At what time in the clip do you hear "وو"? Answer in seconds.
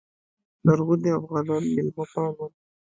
2.37-2.47